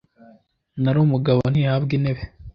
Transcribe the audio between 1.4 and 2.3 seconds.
ntihabwa intebe.